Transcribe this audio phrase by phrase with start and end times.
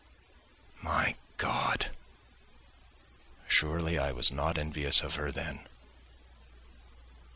[0.81, 1.91] My God!
[3.47, 5.67] surely I was not envious of her then.